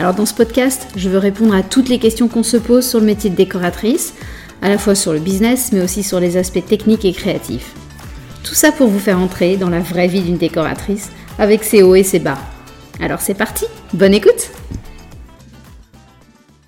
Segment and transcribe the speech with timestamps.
[0.00, 3.00] Alors dans ce podcast, je veux répondre à toutes les questions qu'on se pose sur
[3.00, 4.14] le métier de décoratrice,
[4.62, 7.74] à la fois sur le business mais aussi sur les aspects techniques et créatifs.
[8.42, 11.96] Tout ça pour vous faire entrer dans la vraie vie d'une décoratrice avec ses hauts
[11.96, 12.38] et ses bas.
[12.98, 14.50] Alors c'est parti, bonne écoute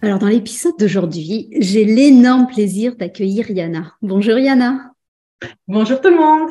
[0.03, 3.95] Alors dans l'épisode d'aujourd'hui, j'ai l'énorme plaisir d'accueillir Yana.
[4.03, 4.93] Bonjour Yana.
[5.67, 6.51] Bonjour tout le monde.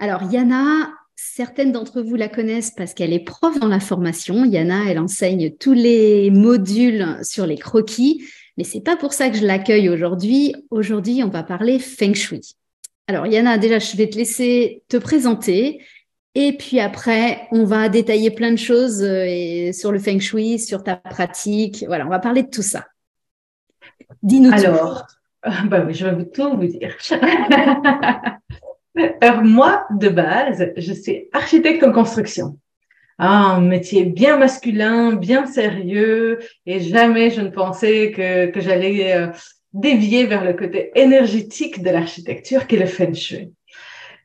[0.00, 0.90] Alors Yana,
[1.22, 4.44] certaines d'entre vous la connaissent parce qu'elle est prof dans la formation.
[4.44, 8.24] Yana, elle enseigne tous les modules sur les croquis,
[8.56, 10.54] mais c'est pas pour ça que je l'accueille aujourd'hui.
[10.70, 12.56] Aujourd'hui, on va parler feng shui.
[13.06, 15.84] Alors Yana, déjà, je vais te laisser te présenter
[16.34, 20.82] et puis après, on va détailler plein de choses euh, sur le feng shui, sur
[20.82, 21.84] ta pratique.
[21.86, 22.86] Voilà, on va parler de tout ça.
[24.22, 25.06] Dis-nous Alors,
[25.66, 26.96] bah oui, je vais tout vous dire.
[28.96, 32.58] Alors, moi, de base, je suis architecte en construction.
[33.18, 39.28] un métier bien masculin, bien sérieux, et jamais je ne pensais que, que j'allais euh,
[39.72, 43.52] dévier vers le côté énergétique de l'architecture qui est le feng shui.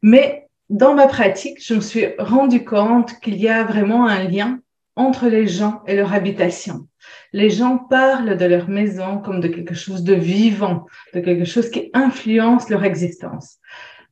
[0.02, 4.60] Mais dans ma pratique, je me suis rendu compte qu'il y a vraiment un lien
[4.96, 6.88] entre les gens et leur habitation.
[7.34, 11.70] Les gens parlent de leur maison comme de quelque chose de vivant, de quelque chose
[11.70, 13.58] qui influence leur existence.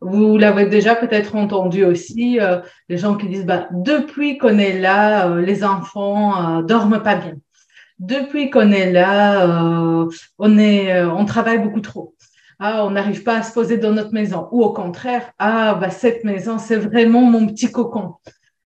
[0.05, 2.59] Vous l'avez déjà peut-être entendu aussi, euh,
[2.89, 7.15] les gens qui disent bah, depuis qu'on est là, euh, les enfants euh, dorment pas
[7.15, 7.35] bien.
[7.99, 9.47] Depuis qu'on est là,
[10.39, 12.15] on est, on travaille beaucoup trop
[12.59, 14.47] ah, on n'arrive pas à se poser dans notre maison.
[14.51, 18.15] Ou au contraire, ah, bah, cette maison, c'est vraiment mon petit cocon.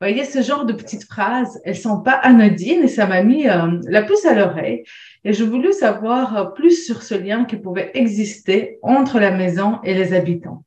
[0.03, 3.47] Vous voyez, ce genre de petites phrases, elles sont pas anodines et ça m'a mis
[3.47, 4.84] euh, la puce à l'oreille.
[5.24, 9.79] Et je voulais savoir euh, plus sur ce lien qui pouvait exister entre la maison
[9.84, 10.66] et les habitants.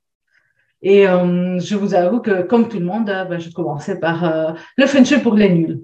[0.88, 4.86] Et euh, je vous avoue que, comme tout le monde, bah, je commençais par le
[4.86, 5.80] feng shui pour les nuls.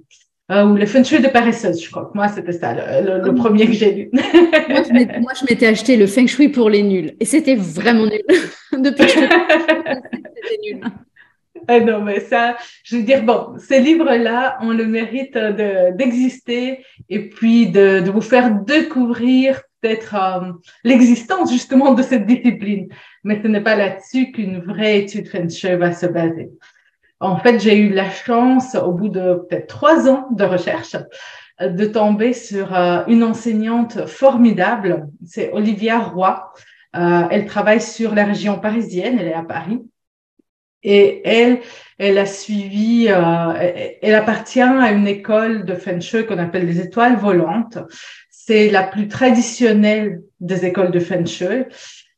[0.53, 3.67] Euh, ou le feng shui de paresseuse, je crois que moi, c'était ça, le, premier
[3.67, 4.11] que j'ai lu.
[4.13, 7.17] moi, je m'étais acheté le feng shui pour les nuls.
[7.19, 8.23] Et c'était vraiment nul.
[8.73, 10.81] Depuis que je c'était nul.
[11.69, 15.37] Ah non, mais ça, je veux dire, bon, ces livres-là ont le mérite
[15.97, 20.53] d'exister et puis de, de, vous faire découvrir peut-être euh,
[20.85, 22.89] l'existence justement de cette discipline.
[23.25, 26.51] Mais ce n'est pas là-dessus qu'une vraie étude Feng Shui va se baser.
[27.21, 30.97] En fait, j'ai eu la chance, au bout de peut-être trois ans de recherche,
[31.61, 35.09] de tomber sur euh, une enseignante formidable.
[35.25, 36.53] C'est Olivia Roy.
[36.97, 39.81] Euh, elle travaille sur la région parisienne, elle est à Paris.
[40.83, 41.61] Et elle,
[41.99, 47.17] elle a suivi, euh, elle appartient à une école de Feng qu'on appelle les étoiles
[47.17, 47.79] volantes.
[48.45, 51.65] C'est la plus traditionnelle des écoles de Feng Shui.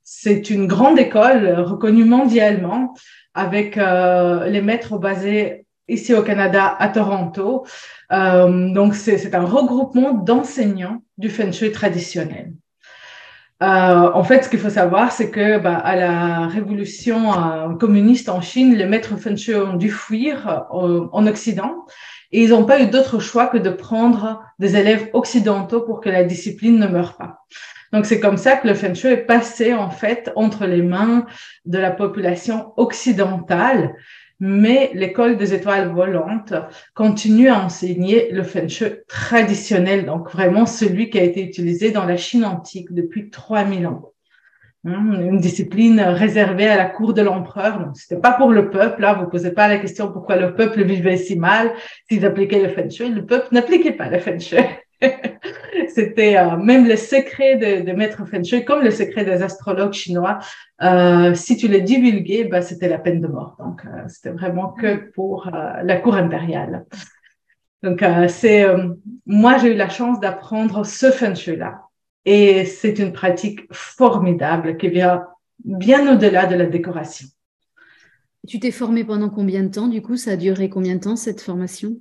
[0.03, 2.95] C'est une grande école reconnue mondialement
[3.35, 7.67] avec euh, les maîtres basés ici au Canada à Toronto.
[8.11, 12.55] Euh, donc, c'est un regroupement d'enseignants du Feng Shui traditionnel.
[13.63, 18.29] Euh, en fait, ce qu'il faut savoir, c'est que bah, à la révolution euh, communiste
[18.29, 21.87] en Chine, les maîtres Feng ont dû fuir euh, en Occident
[22.33, 26.09] et ils n'ont pas eu d'autre choix que de prendre des élèves occidentaux pour que
[26.09, 27.45] la discipline ne meure pas.
[27.93, 31.27] Donc, c'est comme ça que le Feng Shui est passé, en fait, entre les mains
[31.65, 33.95] de la population occidentale.
[34.41, 36.55] Mais l'école des étoiles volantes
[36.95, 42.05] continue à enseigner le Feng Shui traditionnel, donc vraiment celui qui a été utilisé dans
[42.05, 44.13] la Chine antique depuis 3000 ans
[44.87, 47.79] hein, une discipline réservée à la cour de l'empereur.
[47.79, 49.03] Donc, c'était pas pour le peuple.
[49.03, 51.73] Là, vous posez pas la question pourquoi le peuple vivait si mal
[52.09, 53.11] s'ils appliquaient le feng shui.
[53.11, 54.59] Le peuple n'appliquait pas le feng shui.
[55.89, 59.93] C'était euh, même le secret de, de Maître Feng Shui, comme le secret des astrologues
[59.93, 60.39] chinois.
[60.83, 63.57] Euh, si tu les divulguais, bah, c'était la peine de mort.
[63.59, 66.87] Donc, euh, c'était vraiment que pour euh, la cour impériale.
[67.83, 68.65] Donc, c'est
[69.27, 71.83] moi, j'ai eu la chance d'apprendre ce Feng Shui-là.
[72.25, 75.25] Et c'est une pratique formidable qui vient
[75.65, 77.29] bien au-delà de la décoration.
[78.49, 81.17] Tu t'es formé pendant combien de temps Du coup, ça a duré combien de temps
[81.17, 81.97] cette formation?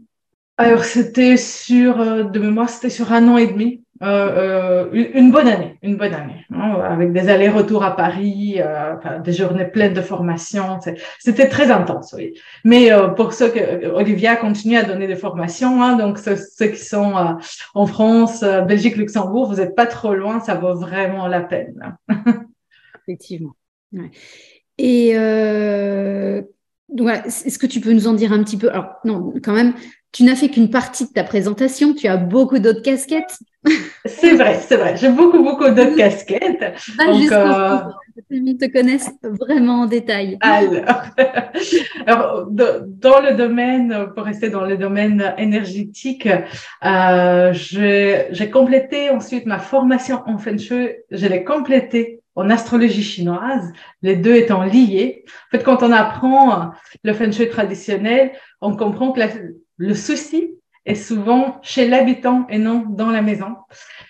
[0.58, 3.84] Alors, c'était sur, euh, de mémoire, c'était sur un an et demi.
[4.04, 8.96] euh, euh une bonne année, une bonne année, hein, avec des allers-retours à Paris, euh,
[9.24, 10.80] des journées pleines de formations.
[11.20, 12.34] C'était très intense, oui.
[12.66, 16.84] Mais euh, pour ceux que Olivia continue à donner des formations, hein, donc ceux, qui
[16.84, 17.14] sont
[17.74, 21.98] en France, Belgique, Luxembourg, vous n'êtes pas trop loin, ça vaut vraiment la peine.
[23.08, 23.56] Effectivement.
[23.94, 24.12] Ouais.
[24.78, 25.14] Et
[27.26, 28.70] est-ce que tu peux nous en dire un petit peu?
[28.70, 29.74] Alors non, quand même,
[30.14, 33.40] tu n'as fait qu'une partie de ta présentation, tu as beaucoup d'autres casquettes.
[34.06, 34.98] C'est vrai, c'est vrai.
[34.98, 36.60] J'ai beaucoup, beaucoup d'autres casquettes.
[37.00, 37.78] Donc, euh...
[38.30, 40.38] te connaissent vraiment en détail.
[42.06, 46.28] Alors, dans le domaine, pour rester dans le domaine énergétique,
[46.84, 50.90] euh, j'ai complété ensuite ma formation en Feng Shui.
[51.10, 53.72] Je l'ai complétée en astrologie chinoise,
[54.02, 55.24] les deux étant liés.
[55.28, 56.72] En fait, quand on apprend
[57.04, 58.32] le Feng Shui traditionnel,
[58.62, 59.22] on comprend que
[59.78, 63.56] le souci est souvent chez l'habitant et non dans la maison.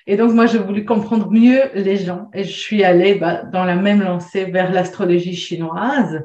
[0.07, 3.63] Et donc, moi, j'ai voulu comprendre mieux les gens et je suis allée bah, dans
[3.63, 6.23] la même lancée vers l'astrologie chinoise.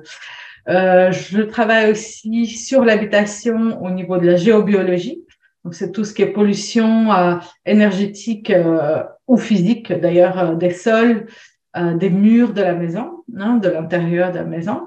[0.69, 5.23] Euh, je travaille aussi sur l'habitation au niveau de la géobiologie.
[5.65, 7.35] Donc, c'est tout ce qui est pollution euh,
[7.67, 11.27] énergétique euh, ou physique, d'ailleurs, euh, des sols,
[11.77, 14.83] euh, des murs de la maison, hein, de l'intérieur de la maison.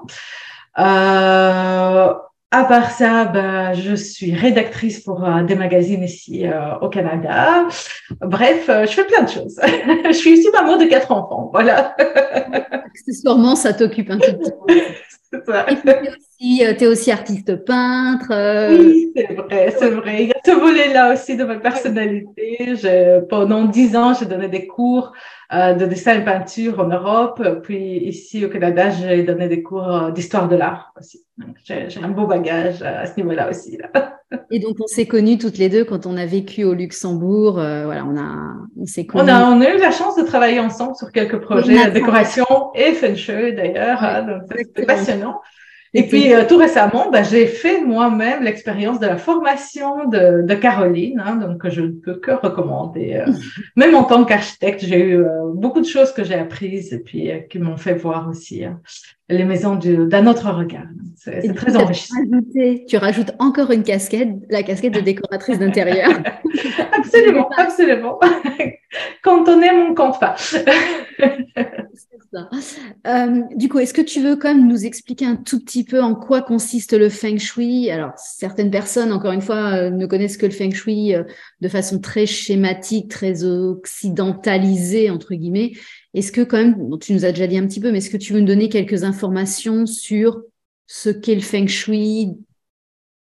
[0.78, 2.12] Euh,
[2.54, 7.66] à part ça, ben, je suis rédactrice pour euh, des magazines ici euh, au Canada.
[8.20, 9.58] Bref, euh, je fais plein de choses.
[10.06, 11.96] je suis aussi maman de quatre enfants, voilà.
[12.72, 14.74] Accessoirement, ça t'occupe un tout petit peu.
[15.46, 15.66] Ça.
[16.38, 18.28] Tu es aussi artiste peintre.
[18.76, 20.24] Oui, c'est vrai, c'est vrai.
[20.24, 22.74] Il y a ce volet-là aussi de ma personnalité.
[23.30, 25.12] pendant dix ans, j'ai donné des cours
[25.52, 27.42] euh, de dessin et peinture en Europe.
[27.62, 31.24] Puis ici au Canada, j'ai donné des cours euh, d'histoire de l'art aussi.
[31.64, 33.78] J'ai un beau bagage à ce niveau-là aussi.
[34.50, 37.58] Et donc on s'est connus toutes les deux quand on a vécu au Luxembourg.
[37.58, 39.24] Euh, voilà, on a, on s'est connus.
[39.24, 42.46] On a, on a eu la chance de travailler ensemble sur quelques projets, de décoration
[42.74, 44.02] et feng shui d'ailleurs.
[44.02, 45.40] Hein, donc c'était passionnant.
[45.94, 50.54] Et puis euh, tout récemment, bah, j'ai fait moi-même l'expérience de la formation de, de
[50.54, 53.22] Caroline, hein, donc je ne peux que recommander.
[53.26, 53.32] Euh,
[53.76, 57.30] même en tant qu'architecte, j'ai eu euh, beaucoup de choses que j'ai apprises et puis
[57.50, 58.64] qui m'ont fait voir aussi
[59.32, 60.86] les maisons d'un autre regard.
[61.16, 62.16] C'est très enrichissant.
[62.88, 66.10] tu rajoutes encore une casquette, la casquette de décoratrice d'intérieur.
[66.92, 68.18] absolument, absolument.
[69.22, 70.34] Quand on aime, on compte pas.
[73.06, 76.02] Euh, du coup, est-ce que tu veux quand même nous expliquer un tout petit peu
[76.02, 77.90] en quoi consiste le feng shui?
[77.90, 81.24] Alors, certaines personnes, encore une fois, euh, ne connaissent que le feng shui euh,
[81.60, 85.72] de façon très schématique, très occidentalisée, entre guillemets.
[86.14, 88.16] Est-ce que quand même, tu nous as déjà dit un petit peu, mais est-ce que
[88.16, 90.42] tu veux nous donner quelques informations sur
[90.86, 92.36] ce qu'est le feng shui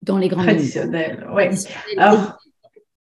[0.03, 1.45] dans les grandes Traditionnel, oui.
[1.97, 2.39] Alors,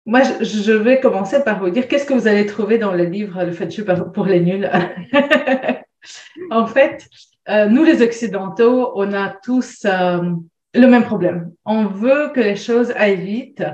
[0.04, 3.42] moi, je vais commencer par vous dire qu'est-ce que vous allez trouver dans le livre
[3.42, 4.70] Le feng shui pour les nuls?
[6.50, 7.08] en fait,
[7.48, 10.32] euh, nous les Occidentaux, on a tous euh,
[10.74, 11.52] le même problème.
[11.64, 13.64] On veut que les choses aillent vite,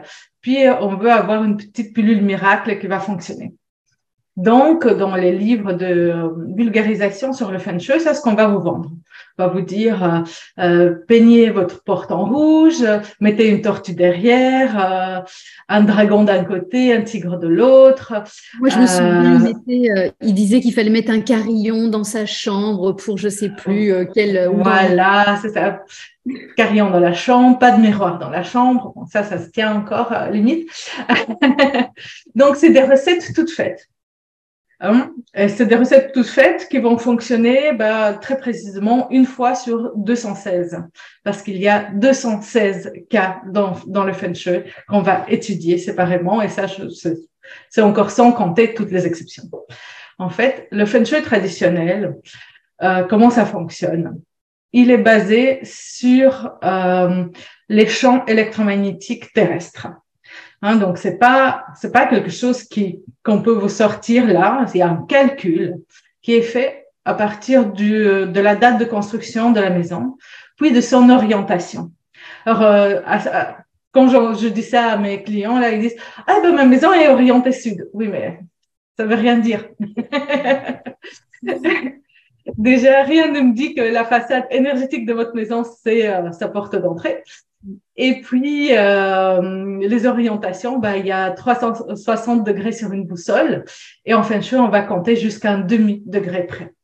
[0.41, 3.55] puis on veut avoir une petite pilule miracle qui va fonctionner.
[4.37, 6.15] Donc, dans les livres de
[6.55, 8.91] vulgarisation sur le feng shui, c'est ce qu'on va vous vendre.
[9.39, 12.85] On va vous dire, euh, euh peignez votre porte en rouge,
[13.21, 15.21] mettez une tortue derrière, euh,
[15.69, 18.13] un dragon d'un côté, un tigre de l'autre.
[18.61, 22.27] Moi, je me souviens, il, euh, il disait qu'il fallait mettre un carillon dans sa
[22.27, 24.51] chambre pour je sais plus quel.
[24.53, 25.83] Voilà, c'est ça.
[26.57, 28.93] Carillon dans la chambre, pas de miroir dans la chambre.
[28.95, 30.69] Bon, ça, ça se tient encore limite.
[32.35, 33.89] Donc, c'est des recettes toutes faites.
[34.81, 35.13] Hein?
[35.35, 40.83] C'est des recettes toutes faites qui vont fonctionner bah, très précisément une fois sur 216,
[41.25, 46.43] parce qu'il y a 216 cas dans, dans le Feng Shui qu'on va étudier séparément,
[46.43, 46.67] et ça,
[47.71, 49.45] c'est encore sans compter toutes les exceptions.
[50.19, 52.17] En fait, le Feng Shui traditionnel,
[52.83, 54.21] euh, comment ça fonctionne?
[54.73, 57.25] Il est basé sur euh,
[57.69, 59.89] les champs électromagnétiques terrestres.
[60.67, 64.67] Hein, donc c'est pas c'est pas quelque chose qui qu'on peut vous sortir là.
[64.67, 65.77] C'est un calcul
[66.23, 67.93] qui est fait à partir du,
[68.27, 70.17] de la date de construction de la maison,
[70.57, 71.93] puis de son orientation.
[72.45, 73.01] Alors euh,
[73.93, 75.97] quand je, dis ça à mes clients là, ils disent
[76.27, 77.89] ah ben ma maison est orientée sud.
[77.93, 78.41] Oui mais
[78.97, 79.69] ça veut rien dire.
[82.59, 86.49] Déjà, rien ne me dit que la façade énergétique de votre maison, c'est euh, sa
[86.49, 87.23] porte d'entrée.
[87.97, 93.65] Et puis, euh, les orientations, bah, il y a 360 degrés sur une boussole.
[94.05, 96.75] Et en fin de on va compter jusqu'à un demi-degré près.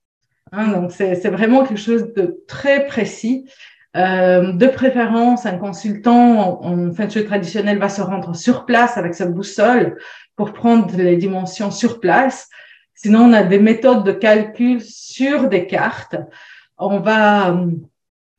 [0.53, 3.49] Hein, donc, c'est vraiment quelque chose de très précis.
[3.95, 8.97] Euh, de préférence, un consultant en, en feng shui traditionnel va se rendre sur place
[8.97, 9.99] avec sa boussole
[10.35, 12.49] pour prendre les dimensions sur place.
[12.95, 16.17] Sinon, on a des méthodes de calcul sur des cartes.
[16.79, 17.67] On va euh,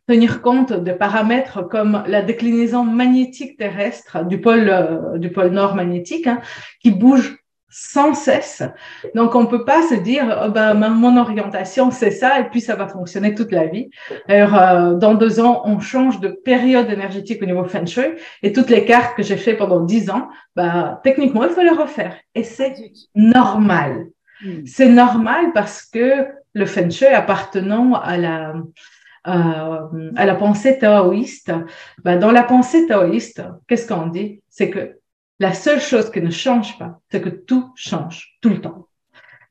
[0.08, 5.76] tenir compte de paramètres comme la déclinaison magnétique terrestre du pôle, euh, du pôle nord
[5.76, 6.42] magnétique, hein,
[6.82, 7.38] qui bouge
[7.76, 8.62] sans cesse.
[9.16, 12.76] Donc, on peut pas se dire, oh ben, mon orientation, c'est ça, et puis ça
[12.76, 13.90] va fonctionner toute la vie.
[14.28, 18.54] Alors, euh, dans deux ans, on change de période énergétique au niveau Feng Shui, et
[18.54, 22.16] toutes les cartes que j'ai fait pendant dix ans, bah, techniquement, il faut les refaire.
[22.36, 22.76] Et c'est
[23.16, 24.06] normal.
[24.44, 24.66] Hmm.
[24.68, 28.54] C'est normal parce que le Feng Shui appartenant à la,
[29.28, 31.52] euh, à la pensée taoïste,
[32.04, 34.42] bah, dans la pensée taoïste, qu'est-ce qu'on dit?
[34.50, 34.98] C'est que
[35.40, 38.88] la seule chose qui ne change pas, c'est que tout change tout le temps.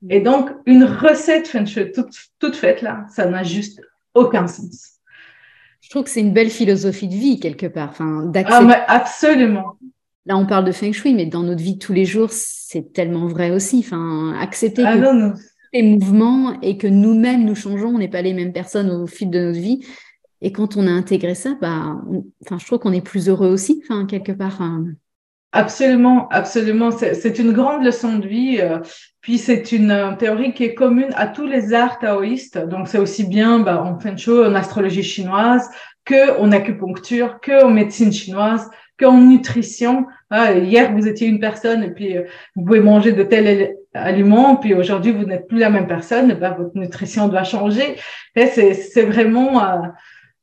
[0.09, 1.91] Et donc, une recette feng shui
[2.39, 3.81] toute, faite là, ça n'a juste
[4.13, 4.99] aucun sens.
[5.81, 7.89] Je trouve que c'est une belle philosophie de vie quelque part.
[7.89, 9.77] Enfin, ah, absolument.
[10.25, 12.93] Là, on parle de feng shui, mais dans notre vie de tous les jours, c'est
[12.93, 13.79] tellement vrai aussi.
[13.79, 15.33] Enfin, accepter ah, que
[15.73, 19.29] les mouvements et que nous-mêmes nous changeons, on n'est pas les mêmes personnes au fil
[19.29, 19.85] de notre vie.
[20.41, 21.97] Et quand on a intégré ça, bah,
[22.43, 24.61] enfin, je trouve qu'on est plus heureux aussi, enfin, quelque part.
[24.61, 24.85] Hein.
[25.53, 26.89] Absolument, absolument.
[26.91, 28.57] C'est une grande leçon de vie.
[28.59, 28.79] Euh,
[29.21, 32.57] puis c'est une euh, théorie qui est commune à tous les arts taoïstes.
[32.57, 35.69] Donc c'est aussi bien bah, en feng shui, en astrologie chinoise,
[36.05, 40.07] que en acupuncture, que en médecine chinoise, qu'en nutrition.
[40.29, 42.23] Ah, hier vous étiez une personne et puis euh,
[42.55, 46.33] vous pouvez manger de tels aliments, puis aujourd'hui vous n'êtes plus la même personne.
[46.33, 47.95] Bah, votre nutrition doit changer.
[48.35, 49.61] C'est vraiment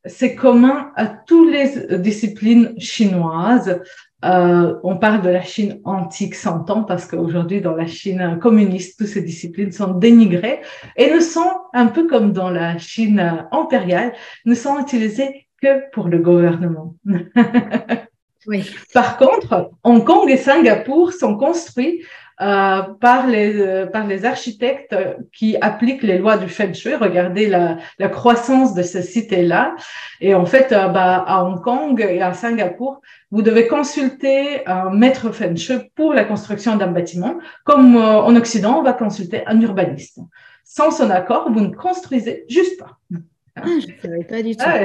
[0.06, 3.80] c'est commun à toutes les disciplines chinoises.
[4.24, 8.98] Euh, on parle de la Chine antique 100 ans parce qu'aujourd'hui, dans la Chine communiste,
[8.98, 10.60] toutes ces disciplines sont dénigrées
[10.96, 14.12] et ne sont, un peu comme dans la Chine impériale,
[14.44, 16.96] ne sont utilisées que pour le gouvernement.
[18.46, 18.70] oui.
[18.92, 22.02] Par contre, Hong Kong et Singapour sont construits
[22.40, 24.96] euh, par, les, euh, par les architectes
[25.32, 26.94] qui appliquent les lois du Feng Shui.
[26.94, 29.74] Regardez la, la croissance de ce cité-là.
[30.22, 34.90] Et en fait, euh, bah, à Hong Kong et à Singapour, vous devez consulter un
[34.90, 39.60] maître Feng Shui pour la construction d'un bâtiment, comme en Occident, on va consulter un
[39.60, 40.18] urbaniste.
[40.64, 42.96] Sans son accord, vous ne construisez juste pas.
[43.56, 44.64] Ah, je ne savais pas du tout.
[44.64, 44.84] Ah,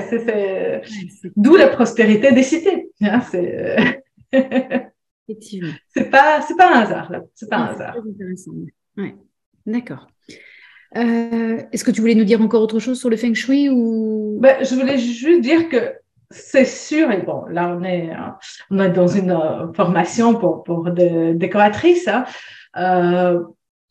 [1.37, 2.89] D'où la prospérité des cités.
[3.01, 3.21] Hein.
[5.27, 5.73] Effectivement.
[5.89, 7.21] C'est pas, c'est pas un hasard, là.
[7.33, 7.97] C'est pas un hasard.
[7.97, 8.51] intéressant.
[8.97, 9.15] Ouais.
[9.65, 10.07] D'accord.
[10.97, 14.37] Euh, est-ce que tu voulais nous dire encore autre chose sur le feng shui ou?
[14.39, 15.93] Ben, Je voulais juste dire que
[16.29, 18.09] c'est sûr, et bon, là on est,
[18.71, 22.25] on est dans une euh, formation pour, pour des décoratrices, hein.
[22.77, 23.41] euh,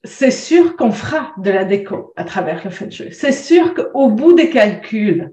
[0.03, 3.13] c'est sûr qu'on fera de la déco à travers le feng shui.
[3.13, 5.31] C'est sûr qu'au bout des calculs,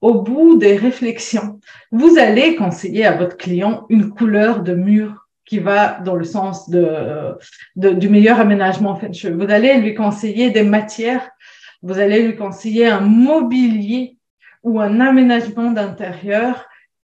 [0.00, 5.58] au bout des réflexions, vous allez conseiller à votre client une couleur de mur qui
[5.58, 7.38] va dans le sens de,
[7.74, 9.30] du meilleur aménagement feng shui.
[9.30, 11.30] Vous allez lui conseiller des matières,
[11.82, 14.18] vous allez lui conseiller un mobilier
[14.62, 16.66] ou un aménagement d'intérieur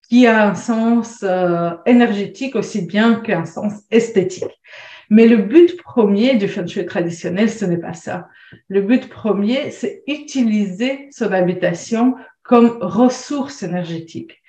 [0.09, 4.61] qui a un sens euh, énergétique aussi bien qu'un sens esthétique.
[5.09, 8.29] Mais le but premier du feng shui traditionnel, ce n'est pas ça.
[8.69, 14.40] Le but premier, c'est utiliser son habitation comme ressource énergétique.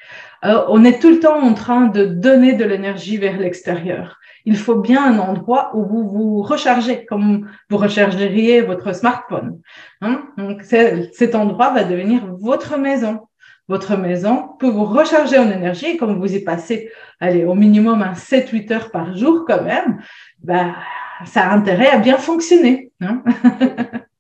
[0.44, 4.18] Euh, on est tout le temps en train de donner de l'énergie vers l'extérieur.
[4.46, 9.60] Il faut bien un endroit où vous vous rechargez, comme vous rechargeriez votre smartphone.
[10.02, 10.24] Hein.
[10.38, 13.28] Donc, cet endroit va devenir votre maison.
[13.68, 18.14] Votre maison peut vous recharger en énergie, comme vous y passez, allez, au minimum un
[18.14, 20.02] 7-8 heures par jour quand même,
[20.44, 20.76] bah,
[21.26, 22.92] ça a intérêt à bien fonctionner.
[23.00, 23.24] Hein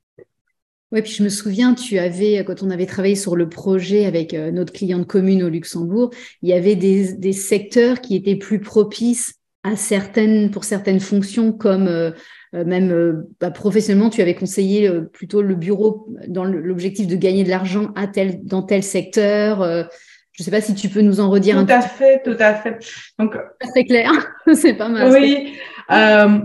[0.91, 4.33] Oui, puis je me souviens, tu avais, quand on avait travaillé sur le projet avec
[4.33, 6.09] euh, notre cliente commune au Luxembourg,
[6.41, 11.87] il y avait des, secteurs qui étaient plus propices à certaines, pour certaines fonctions, comme
[11.87, 12.11] euh,
[12.53, 17.49] euh, même bah, professionnellement, tu avais conseillé plutôt le bureau dans l'objectif de gagner de
[17.49, 19.63] l'argent à tel, dans tel secteur.
[19.63, 21.71] je ne sais pas si tu peux nous en redire tout un peu.
[21.71, 22.79] Tout à fait, tout à fait.
[23.17, 23.37] Donc,
[23.73, 24.11] c'est clair,
[24.53, 25.09] c'est pas mal.
[25.13, 25.53] Oui,
[25.91, 26.39] euh,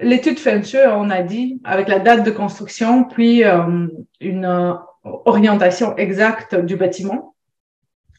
[0.00, 3.86] l'étude Shui, on a dit, avec la date de construction, puis euh,
[4.20, 4.74] une euh,
[5.04, 7.34] orientation exacte du bâtiment,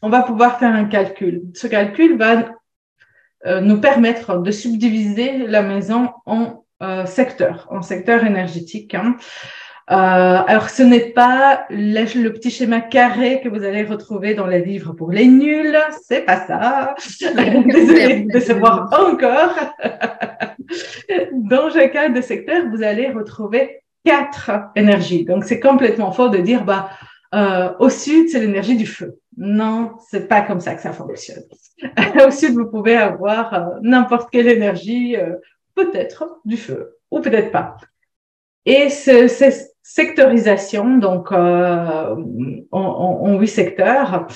[0.02, 1.42] on va pouvoir faire un calcul.
[1.54, 2.54] Ce calcul va
[3.62, 6.64] nous permettre de subdiviser la maison en
[7.06, 8.94] secteurs, en secteurs énergétiques.
[8.94, 9.16] Hein.
[9.90, 14.64] Euh, alors, ce n'est pas le, petit schéma carré que vous allez retrouver dans les
[14.64, 15.76] livres pour les nuls.
[16.06, 16.94] C'est pas ça.
[17.66, 19.56] Désolée de savoir encore.
[21.32, 25.24] dans chacun des secteurs, vous allez retrouver quatre énergies.
[25.24, 26.90] Donc, c'est complètement faux de dire, bah,
[27.34, 29.18] euh, au sud, c'est l'énergie du feu.
[29.36, 31.44] Non, c'est pas comme ça que ça fonctionne.
[32.26, 35.36] Au sud, vous pouvez avoir euh, n'importe quelle énergie, euh,
[35.74, 37.76] peut-être du feu ou peut-être pas.
[38.66, 42.14] Et cette sectorisation, donc euh,
[42.70, 44.26] en, huit secteurs,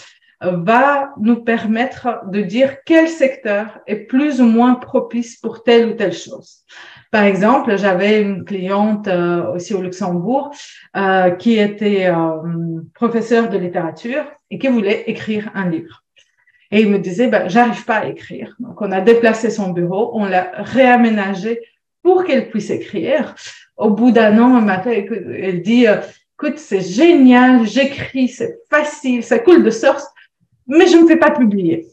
[0.41, 5.93] va nous permettre de dire quel secteur est plus ou moins propice pour telle ou
[5.93, 6.65] telle chose.
[7.15, 10.51] Par exemple, j'avais une cliente euh, aussi au Luxembourg
[10.97, 16.03] euh, qui était euh, professeure de littérature et qui voulait écrire un livre.
[16.73, 18.57] Et il me disait, ben, j'arrive pas à écrire.
[18.59, 21.61] Donc, on a déplacé son bureau, on l'a réaménagé
[22.03, 23.37] pour qu'elle puisse écrire.
[23.77, 29.39] Au bout d'un an, elle m'appelle, elle dit, écoute, c'est génial, j'écris, c'est facile, ça
[29.39, 30.05] coule de source,
[30.67, 31.87] mais je ne fais pas publier.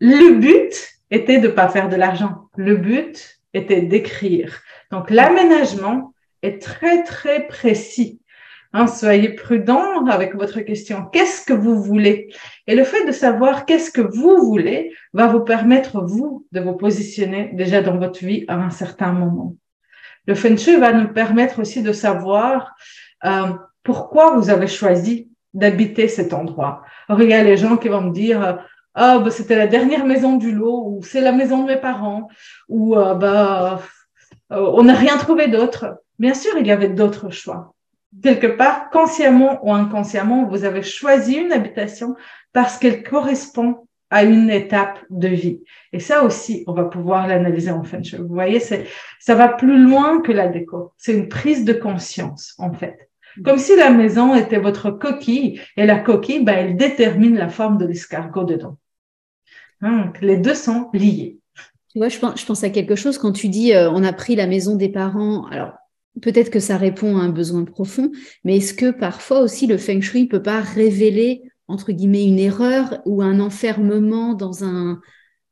[0.00, 2.48] Le but était de pas faire de l'argent.
[2.56, 4.60] Le but était d'écrire.
[4.92, 8.20] Donc l'aménagement est très très précis.
[8.74, 11.06] Hein, soyez prudent avec votre question.
[11.12, 12.32] Qu'est-ce que vous voulez?
[12.66, 16.74] Et le fait de savoir qu'est-ce que vous voulez va vous permettre, vous, de vous
[16.74, 19.56] positionner déjà dans votre vie à un certain moment.
[20.26, 22.76] Le Feng Shui va nous permettre aussi de savoir
[23.24, 26.82] euh, pourquoi vous avez choisi d'habiter cet endroit.
[27.08, 28.58] Alors, les gens qui vont me dire,
[29.00, 32.28] ah bah, c'était la dernière maison du lot ou c'est la maison de mes parents
[32.68, 33.80] ou euh, bah
[34.50, 36.02] euh, on n'a rien trouvé d'autre.
[36.18, 37.74] Bien sûr, il y avait d'autres choix.
[38.22, 42.16] Quelque part, consciemment ou inconsciemment, vous avez choisi une habitation
[42.52, 45.60] parce qu'elle correspond à une étape de vie.
[45.92, 49.78] Et ça aussi, on va pouvoir l'analyser en fin de Vous voyez, ça va plus
[49.78, 50.92] loin que la déco.
[50.96, 53.07] C'est une prise de conscience, en fait.
[53.44, 57.78] Comme si la maison était votre coquille et la coquille, bah, elle détermine la forme
[57.78, 58.78] de l'escargot dedans.
[59.80, 61.38] Donc, les deux sont liés.
[61.92, 64.12] Tu vois, je pense, je pense à quelque chose quand tu dis euh, on a
[64.12, 65.46] pris la maison des parents.
[65.46, 65.72] Alors,
[66.20, 68.10] peut-être que ça répond à un besoin profond,
[68.44, 73.00] mais est-ce que parfois aussi le feng shui peut pas révéler entre guillemets une erreur
[73.04, 75.00] ou un enfermement dans un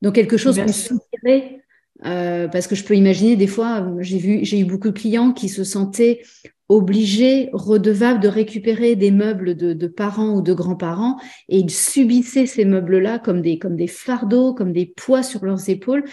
[0.02, 1.62] dans quelque chose qu'on souffrait
[2.04, 5.32] euh, parce que je peux imaginer des fois, j'ai vu, j'ai eu beaucoup de clients
[5.32, 6.22] qui se sentaient
[6.68, 11.16] obligés, redevables de récupérer des meubles de, parents ou de grands-parents
[11.48, 15.68] et ils subissaient ces meubles-là comme des, comme des fardeaux, comme des poids sur leurs
[15.68, 16.04] épaules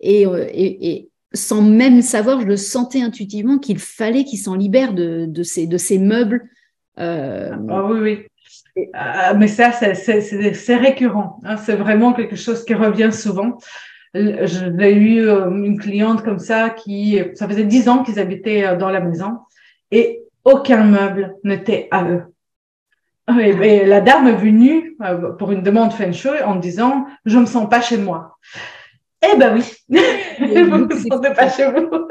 [0.00, 4.94] et, euh, et, sans même savoir, je le sentais intuitivement qu'il fallait qu'ils s'en libèrent
[4.94, 6.48] de, de, ces, de ces meubles.
[6.98, 7.54] Euh...
[7.68, 8.00] Ah oui,
[8.76, 8.86] oui.
[8.94, 11.40] Ah, mais ça, c'est récurrent.
[11.44, 13.58] Hein, c'est vraiment quelque chose qui revient souvent.
[14.12, 18.76] J'ai eu euh, une cliente comme ça qui, ça faisait dix ans qu'ils habitaient euh,
[18.76, 19.38] dans la maison
[19.92, 22.24] et aucun meuble n'était à eux.
[23.38, 27.46] Et, la dame est venue euh, pour une demande feng shui en disant je me
[27.46, 28.36] sens pas chez moi.
[29.22, 29.62] Eh ben oui,
[30.40, 32.08] vous ne vous sentez pas chez vous.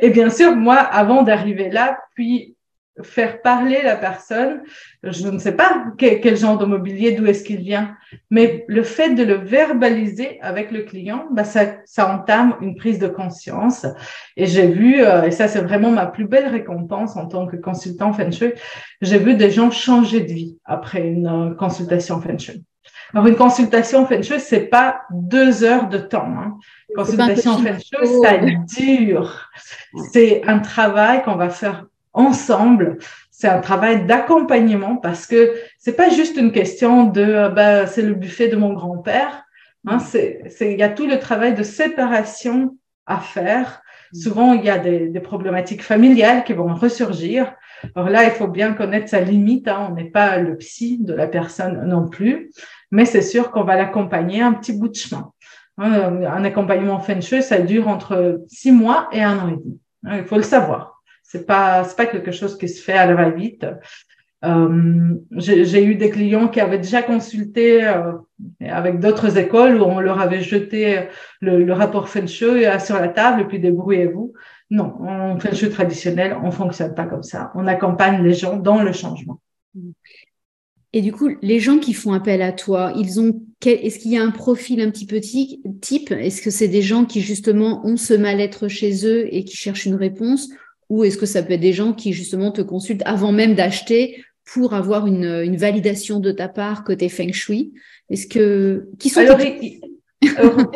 [0.00, 2.54] et bien sûr, moi, avant d'arriver là, puis
[3.02, 4.62] faire parler la personne.
[5.02, 7.96] Je ne sais pas quel, genre de mobilier, d'où est-ce qu'il vient,
[8.30, 12.98] mais le fait de le verbaliser avec le client, bah ça, ça entame une prise
[12.98, 13.86] de conscience.
[14.36, 17.56] Et j'ai vu, euh, et ça c'est vraiment ma plus belle récompense en tant que
[17.56, 18.52] consultant Feng Shui,
[19.00, 22.64] j'ai vu des gens changer de vie après une euh, consultation Feng Shui.
[23.14, 26.28] Alors une consultation Feng Shui, c'est pas deux heures de temps.
[26.38, 26.58] Hein.
[26.94, 29.50] Consultation Feng Shui, ça dure.
[30.12, 32.98] C'est un travail qu'on va faire ensemble.
[33.30, 38.14] C'est un travail d'accompagnement parce que c'est pas juste une question de bah, c'est le
[38.14, 39.44] buffet de mon grand-père.
[39.86, 43.82] Hein, c'est il y a tout le travail de séparation à faire.
[44.12, 44.18] Mm.
[44.18, 47.54] Souvent, il y a des, des, problématiques familiales qui vont ressurgir.
[47.94, 49.68] Alors là, il faut bien connaître sa limite.
[49.68, 49.88] Hein.
[49.90, 52.50] On n'est pas le psy de la personne non plus,
[52.90, 55.32] mais c'est sûr qu'on va l'accompagner un petit bout de chemin.
[55.78, 59.78] Hein, un accompagnement Feng Shui, ça dure entre six mois et un an et demi.
[60.04, 60.97] Il faut le savoir.
[61.30, 63.66] C'est pas c'est pas quelque chose qui se fait à la va-vite.
[64.44, 68.12] Euh, j'ai eu des clients qui avaient déjà consulté euh,
[68.60, 71.08] avec d'autres écoles où on leur avait jeté
[71.40, 74.32] le, rapport Feng Shui sur la table et puis débrouillez-vous.
[74.70, 77.52] Non, en Feng Shui traditionnel, on fonctionne pas comme ça.
[77.54, 79.40] On accompagne les gens dans le changement.
[80.94, 84.16] Et du coup, les gens qui font appel à toi, ils ont est-ce qu'il y
[84.16, 86.12] a un profil un petit peu type?
[86.12, 89.84] Est-ce que c'est des gens qui justement ont ce mal-être chez eux et qui cherchent
[89.84, 90.48] une réponse?
[90.88, 94.24] Ou est-ce que ça peut être des gens qui justement te consultent avant même d'acheter
[94.52, 97.72] pour avoir une, une, validation de ta part côté feng shui?
[98.10, 99.80] Est-ce que qui sont Alors, il,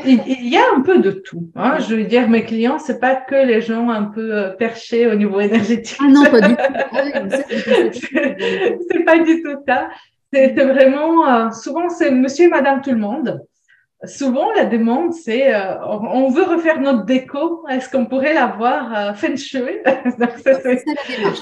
[0.05, 1.51] il, y a un peu de tout.
[1.57, 1.79] Hein.
[1.81, 5.15] Je veux dire, mes clients, c'est pas que les gens un peu euh, perchés au
[5.15, 5.99] niveau énergétique.
[6.01, 6.63] Ah non, pas du tout.
[6.95, 7.91] Ah
[8.91, 9.89] c'est pas du tout ça.
[10.33, 13.43] C'est vraiment euh, souvent c'est Monsieur et Madame tout le monde.
[14.05, 17.65] Souvent, la demande, c'est euh, on veut refaire notre déco.
[17.71, 19.79] Est-ce qu'on pourrait l'avoir euh, feng shui?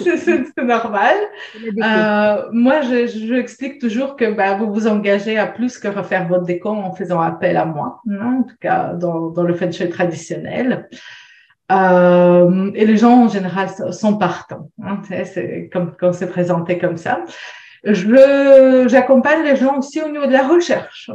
[0.04, 1.16] C'est normal.
[1.64, 6.28] Euh, moi, je, je, explique toujours que bah, vous vous engagez à plus que refaire
[6.28, 9.88] votre déco en faisant appel à moi, en tout cas dans, dans le feng shui
[9.88, 10.88] traditionnel.
[11.72, 14.70] Euh, et les gens, en général, sont partants.
[14.82, 17.24] Hein, c'est comme quand c'est présenté comme ça.
[17.84, 21.10] Je J'accompagne les gens aussi au niveau de la recherche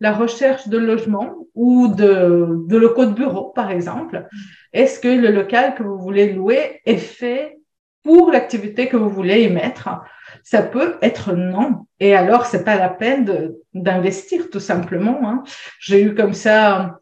[0.00, 4.26] la recherche de logement ou de, de locaux de bureau, par exemple.
[4.72, 7.58] Est-ce que le local que vous voulez louer est fait
[8.04, 9.88] pour l'activité que vous voulez y mettre?
[10.44, 11.86] Ça peut être non.
[12.00, 15.20] Et alors, c'est pas la peine d'investir, tout simplement.
[15.28, 15.42] Hein.
[15.80, 16.98] J'ai eu comme ça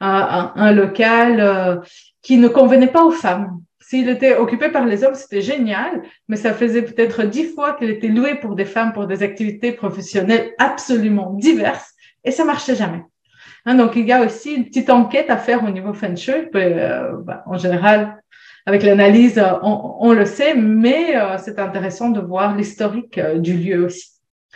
[0.00, 1.76] un, un, local euh,
[2.22, 3.60] qui ne convenait pas aux femmes.
[3.80, 7.88] S'il était occupé par les hommes, c'était génial, mais ça faisait peut-être dix fois qu'il
[7.88, 11.95] était loué pour des femmes pour des activités professionnelles absolument diverses
[12.26, 13.02] et ça marchait jamais.
[13.64, 16.48] Hein, donc, il y a aussi une petite enquête à faire au niveau Feng Shui.
[16.54, 18.20] Euh, bah, en général,
[18.66, 23.54] avec l'analyse, on, on, le sait, mais euh, c'est intéressant de voir l'historique euh, du
[23.54, 24.10] lieu aussi.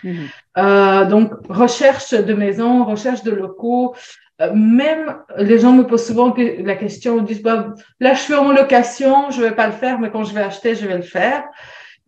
[0.04, 1.08] Mhm.
[1.10, 3.94] Donc, recherche de maisons, recherche de locaux.
[4.54, 8.50] Même les gens me posent souvent la question, ils disent, bah, là, je suis en
[8.50, 11.44] location, je vais pas le faire, mais quand je vais acheter, je vais le faire.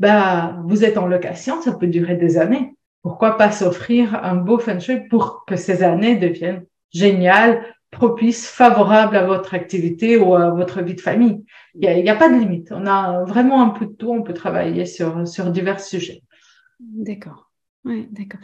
[0.00, 4.58] Bah, vous êtes en location, ça peut durer des années pourquoi pas s'offrir un beau
[4.58, 10.50] feng shui pour que ces années deviennent géniales, propices, favorables à votre activité ou à
[10.50, 11.44] votre vie de famille?
[11.74, 12.72] Il n'y a, pas de limite.
[12.72, 14.10] On a vraiment un peu de tout.
[14.10, 16.22] On peut travailler sur, sur divers sujets.
[16.80, 17.50] D'accord.
[17.84, 18.40] Ouais, d'accord.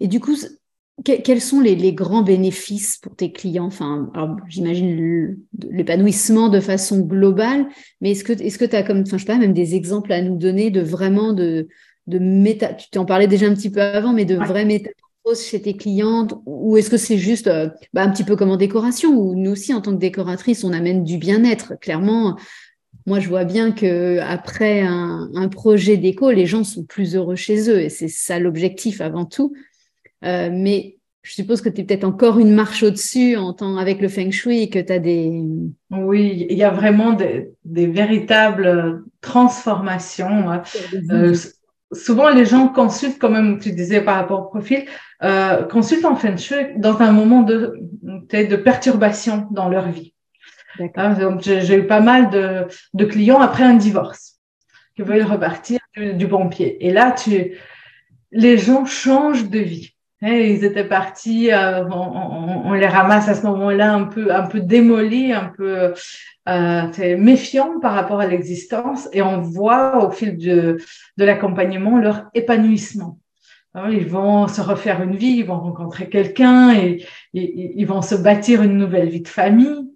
[0.00, 0.36] Et du coup,
[1.04, 3.66] quels sont les, grands bénéfices pour tes clients?
[3.66, 4.10] Enfin,
[4.48, 5.38] j'imagine
[5.70, 7.66] l'épanouissement de façon globale,
[8.00, 10.12] mais est-ce que est-ce que tu as comme, enfin, je sais pas, même des exemples
[10.12, 11.68] à nous donner de vraiment de
[12.06, 14.44] de méta, tu t'en parlais déjà un petit peu avant, mais de ouais.
[14.44, 18.36] vraie métamorphose chez tes clientes ou est-ce que c'est juste euh, bah, un petit peu
[18.36, 22.36] comme en décoration où nous aussi en tant que décoratrice on amène du bien-être clairement.
[23.06, 27.36] Moi je vois bien que après un, un, projet déco les gens sont plus heureux
[27.36, 29.54] chez eux et c'est ça l'objectif avant tout.
[30.24, 34.00] Euh, mais je suppose que tu es peut-être encore une marche au-dessus en temps avec
[34.00, 35.44] le feng shui et que tu as des
[35.90, 40.50] oui il y a vraiment des, des véritables transformations
[41.10, 41.34] euh,
[41.92, 44.84] souvent les gens consultent, quand même, tu disais par rapport au profil,
[45.22, 50.14] euh, consultent en Feng Shui dans un moment de, de perturbation dans leur vie.
[50.96, 54.38] Hein, j'ai eu pas mal de, de, clients après un divorce
[54.96, 56.84] qui veulent repartir du, du, bon pied.
[56.86, 57.58] Et là, tu,
[58.30, 59.94] les gens changent de vie.
[60.22, 64.60] ils étaient partis, euh, on, on, les ramasse à ce moment-là un peu, un peu
[64.60, 65.92] démolis, un peu
[66.48, 70.78] euh, méfiants par rapport à l'existence et on voit au fil de,
[71.16, 73.18] de l'accompagnement leur épanouissement.
[73.74, 78.14] Hein, ils vont se refaire une vie, ils vont rencontrer quelqu'un et, ils vont se
[78.14, 79.91] bâtir une nouvelle vie de famille.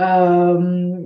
[0.00, 0.96] Euh,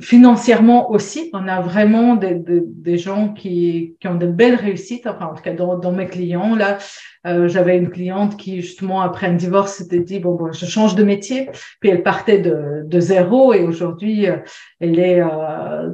[0.00, 5.06] financièrement aussi, on a vraiment des, des, des gens qui, qui, ont de belles réussites.
[5.06, 6.78] Enfin, en tout cas, dans, dans mes clients, là,
[7.26, 10.94] euh, j'avais une cliente qui, justement, après un divorce, s'était dit, bon, bon, je change
[10.94, 11.48] de métier.
[11.80, 14.36] Puis elle partait de, de zéro et aujourd'hui, euh,
[14.80, 15.90] elle est, euh,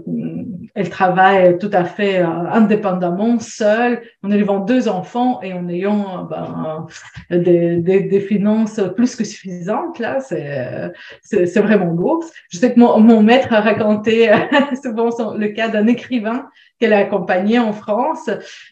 [0.75, 6.25] elle travaille tout à fait euh, indépendamment, seule, en élevant deux enfants et en ayant
[6.25, 6.87] ben,
[7.31, 9.99] des, des, des, finances plus que suffisantes.
[9.99, 12.23] Là, c'est, c'est, vraiment beau.
[12.51, 14.31] Je sais que mon, mon maître a raconté
[14.83, 16.47] souvent le cas d'un écrivain
[16.81, 18.31] qu'elle a accompagné en France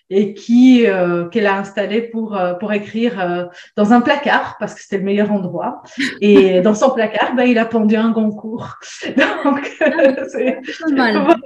[0.09, 3.45] et qui euh, qu'elle a installé pour euh, pour écrire euh,
[3.77, 5.83] dans un placard parce que c'était le meilleur endroit.
[6.21, 8.77] Et dans son placard ben il a pendu un Goncourt.
[9.45, 9.71] Donc
[10.29, 10.57] c'est
[10.91, 11.37] mal.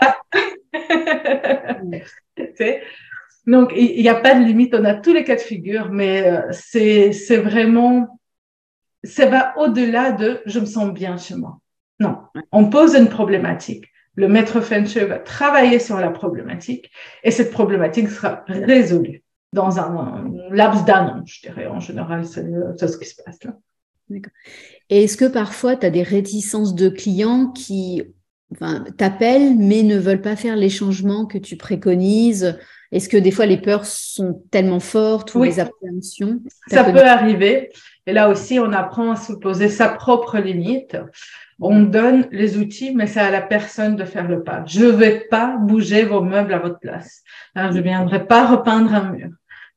[3.46, 4.74] donc il n'y a pas de limite.
[4.74, 8.20] On a tous les cas de figure mais c'est c'est vraiment
[9.02, 11.58] ça va au-delà de je me sens bien chez moi.
[11.98, 12.18] Non.
[12.52, 16.90] On pose une problématique le maître Feng Shui va travailler sur la problématique
[17.24, 19.22] et cette problématique sera résolue
[19.52, 21.66] dans un, laps d'un an, je dirais.
[21.66, 23.56] En général, c'est ce qui se passe là.
[24.90, 28.02] Et est-ce que parfois tu as des réticences de clients qui
[28.52, 32.58] enfin, t'appellent mais ne veulent pas faire les changements que tu préconises?
[32.90, 36.40] Est-ce que des fois les peurs sont tellement fortes ou les appréhensions?
[36.68, 37.70] Ça peut arriver.
[38.06, 40.96] Et là aussi, on apprend à se poser sa propre limite.
[41.64, 44.64] On donne les outils, mais c'est à la personne de faire le pas.
[44.66, 47.22] Je ne vais pas bouger vos meubles à votre place.
[47.54, 49.28] je ne viendrai pas repeindre un mur.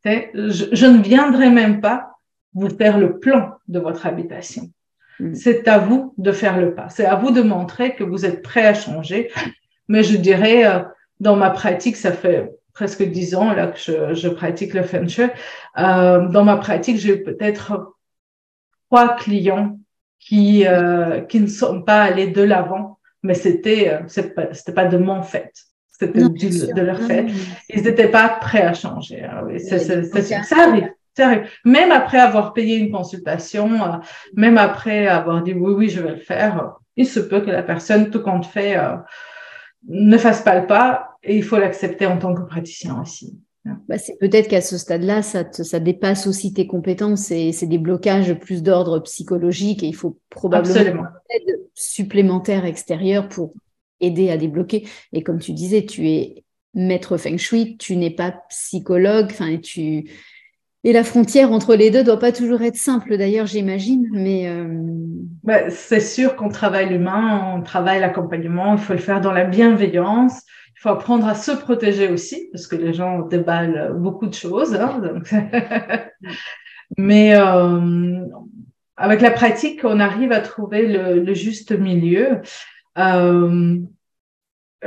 [0.04, 2.16] Je, je, ne viendrai même pas
[2.56, 4.64] vous faire le plan de votre habitation.
[5.20, 5.36] Mm.
[5.36, 6.90] C'est à vous de faire le pas.
[6.90, 9.32] C'est à vous de montrer que vous êtes prêt à changer.
[9.88, 10.80] Mais je dirais, euh,
[11.20, 15.08] dans ma pratique, ça fait presque dix ans là que je, je pratique le feng
[15.08, 15.26] shui.
[15.78, 17.94] Euh, dans ma pratique, j'ai peut-être
[18.90, 19.78] trois clients
[20.20, 24.98] qui euh, qui ne sont pas allés de l'avant, mais c'était euh, c'était pas de
[24.98, 25.52] mon fait,
[25.92, 27.28] c'était de leur fait.
[27.70, 29.24] Ils n'étaient pas prêts à changer.
[29.24, 29.76] Hein, oui, ça
[30.58, 30.90] arrive.
[31.16, 31.50] Ça arrive.
[31.64, 33.98] Même après avoir payé une consultation, euh,
[34.34, 37.64] même après avoir dit oui, oui, je vais le faire, il se peut que la
[37.64, 38.96] personne, tout compte fait, euh,
[39.88, 43.40] ne fasse pas le pas et il faut l'accepter en tant que praticien aussi.
[43.88, 47.80] Bah, c'est peut-être qu'à ce stade-là, ça, ça dépasse aussi tes compétences et c'est des
[47.80, 53.54] blocages plus d'ordre psychologique et il faut probablement une aide supplémentaire extérieure pour
[54.02, 54.88] aider à débloquer.
[55.14, 56.44] Et comme tu disais, tu es
[56.76, 60.06] maître feng shui, tu n'es pas psychologue, enfin, tu
[60.86, 64.08] et la frontière entre les deux doit pas toujours être simple, d'ailleurs, j'imagine.
[64.12, 64.68] Mais euh,
[65.44, 68.74] bah, c'est sûr qu'on travaille l'humain, on travaille l'accompagnement.
[68.74, 70.44] Il faut le faire dans la bienveillance.
[70.76, 74.76] Il faut apprendre à se protéger aussi, parce que les gens déballent beaucoup de choses.
[74.76, 75.02] Hein,
[76.98, 78.26] mais euh,
[78.98, 82.42] avec la pratique, on arrive à trouver le, juste milieu.
[82.98, 83.78] Euh,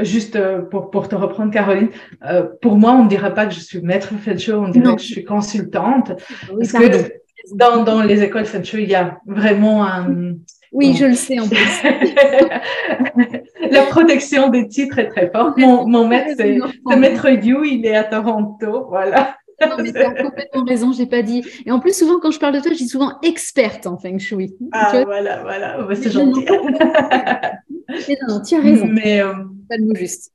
[0.00, 1.88] Juste euh, pour, pour te reprendre, Caroline,
[2.24, 4.94] euh, pour moi, on ne dirait pas que je suis maître Feng Shui, on dirait
[4.94, 6.12] que je suis consultante.
[6.48, 7.12] parce que
[7.54, 10.34] dans, dans les écoles Feng Shui, il y a vraiment un...
[10.72, 11.82] Oui, je le sais en plus.
[13.70, 15.56] La protection des titres est très forte.
[15.58, 16.58] Mon, mon maître, c'est
[16.96, 19.36] Maître Yu, il est à Toronto, voilà.
[19.60, 21.42] Non, mais tu as complètement raison, j'ai pas dit.
[21.66, 24.18] Et en plus, souvent, quand je parle de toi, je dis souvent experte en feng
[24.18, 24.54] shui.
[24.72, 26.44] Ah, voilà, voilà, c'est gentil.
[26.48, 28.86] non, non, tu as raison.
[28.86, 29.32] Mais, euh,
[29.68, 30.32] pas le mot juste.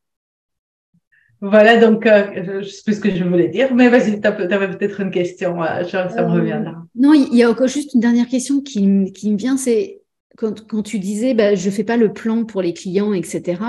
[1.40, 4.78] Voilà, donc, euh, je sais plus ce que je voulais dire, mais vas-y, tu avais
[4.78, 6.76] peut-être une question, euh, ça me revient là.
[6.96, 10.03] Non, il y a encore juste une dernière question qui, qui me vient, c'est
[10.38, 13.62] quand, quand, tu disais, bah, je fais pas le plan pour les clients, etc.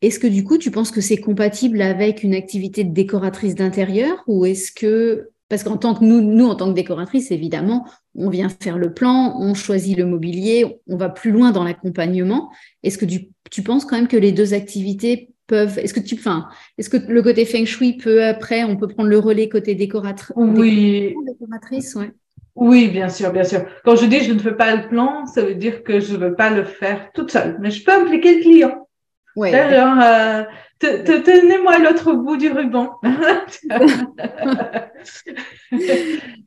[0.00, 4.22] Est-ce que du coup, tu penses que c'est compatible avec une activité de décoratrice d'intérieur
[4.26, 8.28] ou est-ce que parce qu'en tant que nous, nous, en tant que décoratrice, évidemment, on
[8.28, 12.50] vient faire le plan, on choisit le mobilier, on va plus loin dans l'accompagnement.
[12.82, 16.16] Est-ce que tu, tu, penses quand même que les deux activités peuvent, est-ce que tu,
[16.16, 19.74] enfin, est-ce que le côté feng shui peut après, on peut prendre le relais côté
[19.74, 21.14] décoratrice Oui.
[21.26, 22.12] Décoratrice, ouais.
[22.60, 23.64] Oui, bien sûr, bien sûr.
[23.84, 26.18] Quand je dis je ne fais pas le plan, ça veut dire que je ne
[26.18, 28.88] veux pas le faire toute seule, mais je peux impliquer le client.
[29.36, 29.54] Ouais.
[29.54, 30.42] Euh,
[30.80, 32.98] tenez-moi l'autre bout du ruban.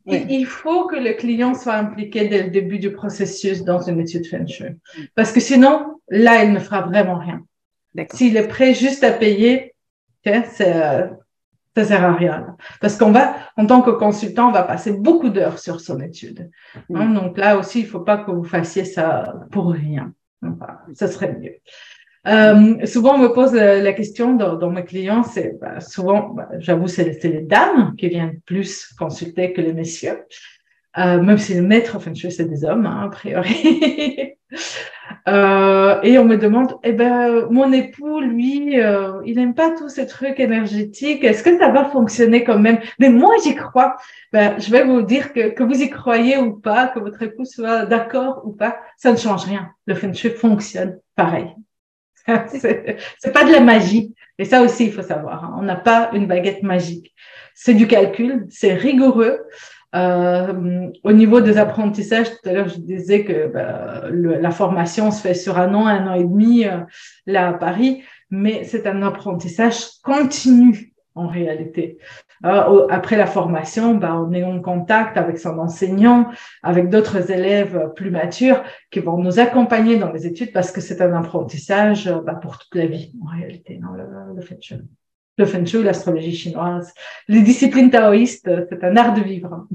[0.06, 4.26] Il faut que le client soit impliqué dès le début du processus dans une étude
[4.26, 4.76] Feng Shui.
[5.14, 7.40] Parce que sinon, là, il ne fera vraiment rien.
[8.12, 9.74] S'il est prêt juste à payer,
[10.26, 11.10] ça
[11.76, 12.56] ça sert à rien.
[12.80, 16.50] Parce qu'on va, en tant que consultant, on va passer beaucoup d'heures sur son étude.
[16.94, 20.12] Hein, donc là aussi, il ne faut pas que vous fassiez ça pour rien.
[20.94, 21.54] ça serait mieux.
[22.28, 26.86] Euh, souvent, on me pose la question dans, mes clients, c'est bah, souvent, bah, j'avoue,
[26.86, 30.24] c'est les dames qui viennent plus consulter que les messieurs,
[30.98, 34.34] euh, même si le maître, enfin, je c'est des hommes, hein, a priori.
[35.28, 39.88] euh, et on me demande, eh ben, mon époux, lui, euh, il n'aime pas tous
[39.88, 41.24] ces trucs énergétiques.
[41.24, 42.78] Est-ce que ça va fonctionner quand même?
[42.98, 43.96] Mais moi, j'y crois.
[44.32, 47.46] Ben, je vais vous dire que, que vous y croyez ou pas, que votre époux
[47.46, 49.70] soit d'accord ou pas, ça ne change rien.
[49.86, 51.54] Le feng shui fonctionne pareil.
[52.26, 54.14] c'est pas de la magie.
[54.38, 55.44] Et ça aussi, il faut savoir.
[55.44, 55.56] Hein.
[55.58, 57.14] On n'a pas une baguette magique.
[57.54, 59.40] C'est du calcul, c'est rigoureux.
[59.94, 65.20] Euh, au niveau des apprentissages, tout à l'heure, je disais que bah, la formation se
[65.20, 66.78] fait sur un an, un an et demi euh,
[67.26, 71.98] là à Paris, mais c'est un apprentissage continu en réalité.
[72.46, 76.30] Euh, après la formation, bah, on est en contact avec son enseignant,
[76.62, 81.02] avec d'autres élèves plus matures qui vont nous accompagner dans les études parce que c'est
[81.02, 84.42] un apprentissage bah, pour toute la vie en réalité, non, le, le.
[85.42, 86.92] Le feng shui, l'astrologie chinoise,
[87.28, 89.66] les disciplines taoïstes, c'est un art de vivre.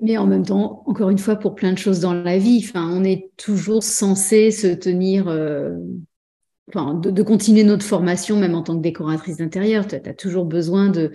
[0.00, 2.88] Mais en même temps, encore une fois, pour plein de choses dans la vie, enfin,
[2.90, 5.76] on est toujours censé se tenir euh,
[6.68, 9.86] Enfin, de, de, continuer notre formation, même en tant que décoratrice d'intérieur.
[9.86, 11.10] Tu as toujours besoin de,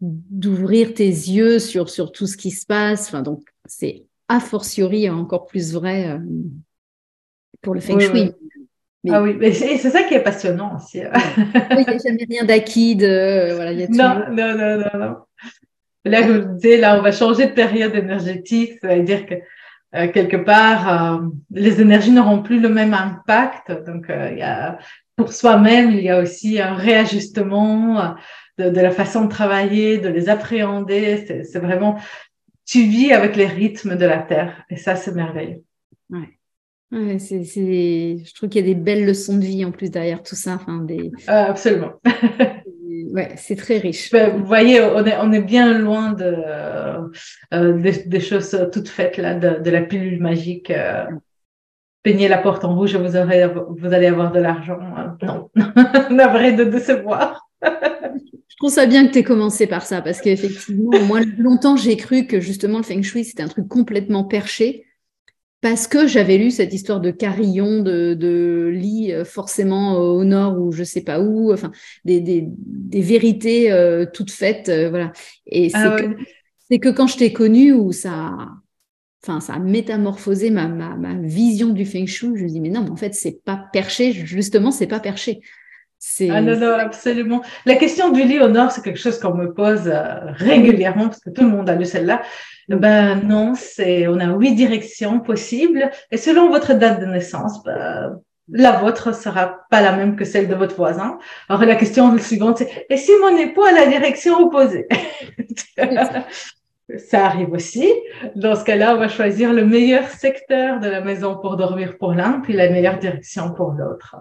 [0.00, 3.08] d'ouvrir tes yeux sur, sur tout ce qui se passe.
[3.08, 6.18] Enfin, donc, c'est a fortiori encore plus vrai euh,
[7.62, 8.32] pour le feng shui.
[9.08, 10.98] Ah oui, mais c'est ça qui est passionnant aussi.
[11.70, 12.96] Il n'y a jamais rien d'acquis.
[12.96, 15.16] De, voilà, y a non, non, non, non, non.
[16.04, 18.72] Là, je vous disais, là, on va changer de période énergétique.
[18.80, 19.34] Ça veut dire que
[19.94, 23.70] euh, quelque part, euh, les énergies n'auront plus le même impact.
[23.86, 24.78] Donc, il y a,
[25.16, 28.16] pour soi-même, il y a aussi un réajustement
[28.58, 31.44] de, la façon de travailler, de les appréhender.
[31.44, 31.98] C'est vraiment,
[32.66, 34.64] tu vis avec les rythmes de la Terre.
[34.70, 35.62] Et ça, c'est merveilleux.
[36.10, 36.37] Ouais.
[36.90, 40.22] Ouais, c'est, je trouve qu'il y a des belles leçons de vie en plus derrière
[40.22, 40.54] tout ça.
[40.54, 41.10] Enfin, des...
[41.28, 41.92] Euh, absolument.
[43.12, 44.10] ouais, c'est très riche.
[44.10, 46.34] Ben, vous voyez, on est, on est bien loin de,
[47.52, 50.70] euh, des, choses toutes faites là, de, de la pilule magique.
[50.70, 51.04] Euh,
[52.02, 54.78] peignez la porte en rouge et vous, aurez, vous allez avoir de l'argent.
[55.22, 55.50] Non,
[56.10, 57.50] navré de décevoir.
[57.62, 61.98] Je trouve ça bien que tu aies commencé par ça parce qu'effectivement, moi, longtemps, j'ai
[61.98, 64.86] cru que justement le feng shui, c'était un truc complètement perché
[65.60, 70.58] parce que j'avais lu cette histoire de carillon, de, de lit euh, forcément au nord
[70.60, 71.72] ou je sais pas où, enfin
[72.04, 75.12] des, des, des vérités euh, toutes faites, euh, voilà.
[75.46, 75.96] Et ah
[76.68, 78.36] c'est que, que, quand je t'ai connue où ça,
[79.24, 82.70] enfin ça a métamorphosé ma, ma, ma, vision du feng shui, je me dis mais
[82.70, 85.40] non, mais en fait c'est pas perché, justement c'est pas perché.
[86.30, 87.42] Ah non, non, absolument.
[87.66, 89.92] La question du lit au nord, c'est quelque chose qu'on me pose
[90.36, 92.22] régulièrement parce que tout le monde a lu celle-là.
[92.68, 98.20] Ben non, c'est on a huit directions possibles et selon votre date de naissance, ben,
[98.50, 101.18] la vôtre sera pas la même que celle de votre voisin.
[101.48, 104.86] Alors la question suivante c'est et si mon époux a la direction opposée?
[106.96, 107.86] Ça arrive aussi.
[108.34, 112.14] Dans ce cas-là, on va choisir le meilleur secteur de la maison pour dormir pour
[112.14, 114.16] l'un, puis la meilleure direction pour l'autre.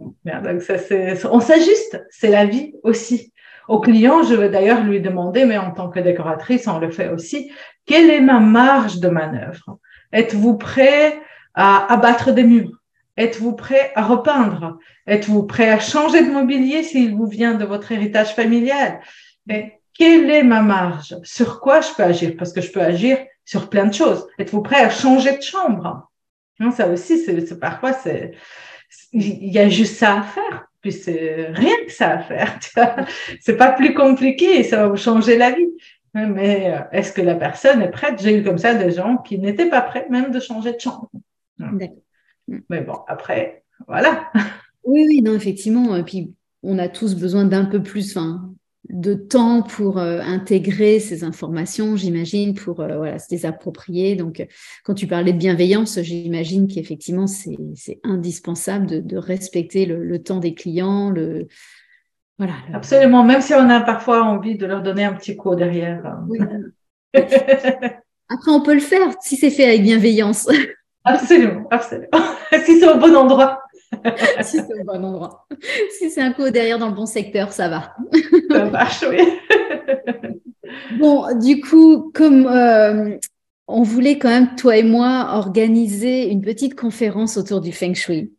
[0.00, 2.04] Donc ça, c'est, on s'ajuste.
[2.10, 3.32] C'est la vie aussi.
[3.70, 7.08] Au client, je vais d'ailleurs lui demander, mais en tant que décoratrice, on le fait
[7.08, 7.52] aussi,
[7.86, 9.78] quelle est ma marge de manœuvre?
[10.12, 11.20] Êtes-vous prêt
[11.54, 12.80] à abattre des murs?
[13.16, 14.78] Êtes-vous prêt à repeindre?
[15.06, 18.98] Êtes-vous prêt à changer de mobilier s'il vous vient de votre héritage familial?
[19.46, 21.14] Mais quelle est ma marge?
[21.22, 22.32] Sur quoi je peux agir?
[22.36, 24.26] Parce que je peux agir sur plein de choses.
[24.40, 26.10] Êtes-vous prêt à changer de chambre?
[26.76, 28.32] Ça aussi, c'est parfois c'est
[29.12, 30.69] il y a juste ça à faire.
[30.80, 32.58] Puis c'est rien que ça à faire.
[33.40, 35.68] C'est pas plus compliqué et ça va vous changer la vie.
[36.14, 38.20] Mais euh, est-ce que la personne est prête?
[38.20, 41.10] J'ai eu comme ça des gens qui n'étaient pas prêts même de changer de chambre.
[41.58, 44.30] Mais bon, après, voilà.
[44.82, 45.94] Oui, oui, non, effectivement.
[45.94, 48.50] Et puis, on a tous besoin d'un peu plus, enfin,
[48.92, 54.16] de temps pour euh, intégrer ces informations, j'imagine, pour euh, voilà, se les approprier.
[54.16, 54.46] Donc,
[54.84, 60.38] quand tu parlais de bienveillance, j'imagine qu'effectivement, c'est indispensable de, de respecter le, le, temps
[60.38, 61.10] des clients.
[61.10, 61.46] Le,
[62.38, 66.18] voilà, Absolument, même si on a parfois envie de leur donner un petit coup derrière.
[67.14, 70.48] Après, on peut le faire si c'est fait avec bienveillance.
[71.04, 72.08] Absolument, absolument.
[72.64, 73.62] si c'est au bon endroit.
[74.42, 75.46] si c'est au bon endroit.
[75.98, 77.94] Si c'est un coup derrière dans le bon secteur, ça va.
[78.50, 79.18] ça marche, oui.
[80.98, 83.16] bon, du coup, comme euh,
[83.66, 88.32] on voulait quand même, toi et moi, organiser une petite conférence autour du Feng Shui.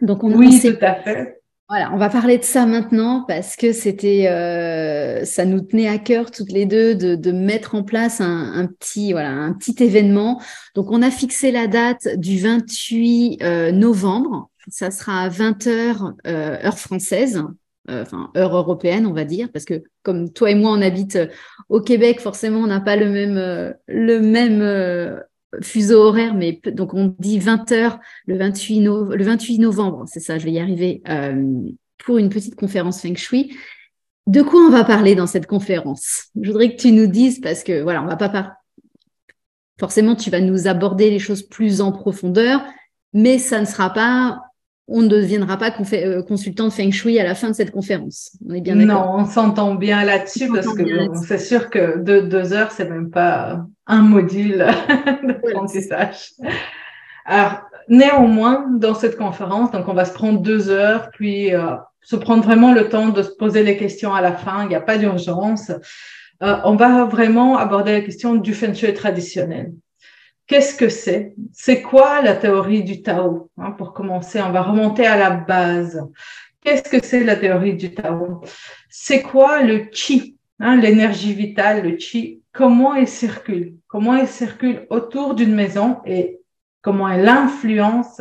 [0.00, 1.40] Donc, on oui, tout à fait.
[1.70, 5.96] Voilà, on va parler de ça maintenant parce que c'était, euh, ça nous tenait à
[5.96, 10.42] cœur toutes les deux de, de mettre en place un, petit, voilà, un petit événement.
[10.74, 14.50] Donc, on a fixé la date du 28 euh, novembre.
[14.68, 17.42] Ça sera à 20 heures euh, heure française,
[17.88, 21.18] euh, enfin heure européenne, on va dire, parce que comme toi et moi, on habite
[21.70, 24.60] au Québec, forcément, on n'a pas le même, le même
[25.62, 30.38] fuseau horaire, mais donc on dit 20 heures le 28, le 28 novembre, c'est ça,
[30.38, 31.70] je vais y arriver, euh,
[32.04, 33.56] pour une petite conférence Feng Shui.
[34.26, 36.28] De quoi on va parler dans cette conférence?
[36.40, 38.50] Je voudrais que tu nous dises, parce que voilà, on va pas parler.
[39.78, 42.64] Forcément, tu vas nous aborder les choses plus en profondeur,
[43.12, 44.40] mais ça ne sera pas
[44.86, 48.36] on ne deviendra pas euh, consultant de Feng Shui à la fin de cette conférence.
[48.46, 49.16] On est bien d'accord.
[49.16, 50.82] Non, on s'entend bien là-dessus parce que
[51.26, 54.58] c'est sûr que deux, deux heures, c'est même pas un module
[55.22, 56.32] d'apprentissage.
[57.24, 62.16] Alors, néanmoins, dans cette conférence, donc on va se prendre deux heures, puis euh, se
[62.16, 64.64] prendre vraiment le temps de se poser les questions à la fin.
[64.64, 65.70] Il n'y a pas d'urgence.
[66.42, 69.72] Euh, on va vraiment aborder la question du Feng Shui traditionnel.
[70.46, 71.34] Qu'est-ce que c'est?
[71.52, 73.50] C'est quoi la théorie du Tao?
[73.56, 76.06] Hein, Pour commencer, on va remonter à la base.
[76.62, 78.42] Qu'est-ce que c'est la théorie du Tao?
[78.90, 80.36] C'est quoi le Qi?
[80.60, 82.42] Hein, L'énergie vitale, le Qi.
[82.52, 83.74] Comment il circule?
[83.88, 86.40] Comment il circule autour d'une maison et
[86.82, 88.20] comment elle influence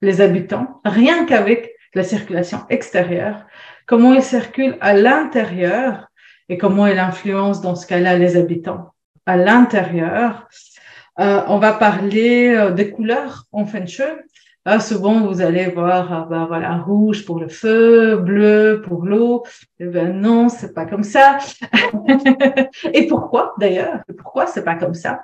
[0.00, 3.46] les habitants Rien qu'avec la circulation extérieure?
[3.86, 6.06] Comment il circule à l'intérieur
[6.48, 8.94] et comment il influence dans ce cas-là les habitants?
[9.26, 10.48] À l'intérieur
[11.20, 14.04] euh, on va parler euh, des couleurs en feng shui.
[14.66, 19.44] Ah, souvent, vous allez voir, bah, voilà, rouge pour le feu, bleu pour l'eau.
[19.78, 21.36] Eh ben non, c'est pas comme ça.
[22.94, 24.00] Et pourquoi d'ailleurs?
[24.18, 25.20] Pourquoi c'est pas comme ça?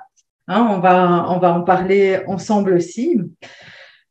[0.47, 3.19] Hein, On va, on va en parler ensemble aussi.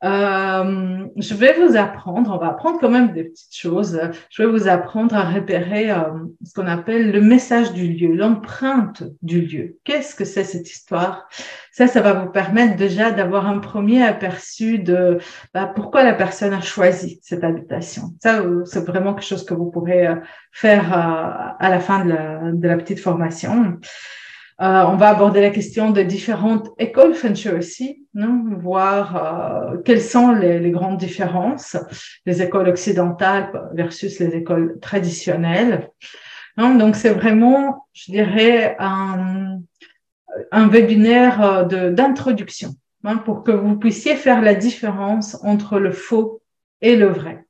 [0.03, 4.01] Euh, je vais vous apprendre, on va apprendre quand même des petites choses.
[4.31, 6.05] Je vais vous apprendre à repérer euh,
[6.43, 9.77] ce qu'on appelle le message du lieu, l'empreinte du lieu.
[9.85, 11.29] Qu'est-ce que c'est cette histoire?
[11.73, 15.19] Ça, ça va vous permettre déjà d'avoir un premier aperçu de
[15.53, 18.15] bah, pourquoi la personne a choisi cette habitation.
[18.23, 20.09] Ça, euh, c'est vraiment quelque chose que vous pourrez
[20.53, 23.79] faire à la fin de la petite formation.
[24.61, 28.45] Euh, on va aborder la question des différentes écoles Feng Shui aussi, non?
[28.59, 31.79] Voir euh, quelles sont les, grandes différences,
[32.27, 35.89] les écoles occidentales versus les écoles traditionnelles.
[36.59, 39.61] Donc c'est vraiment, je dirais, un,
[40.53, 46.43] un webinaire euh, d'introduction hein, pour que vous puissiez faire la différence entre le faux
[46.83, 47.45] et le vrai.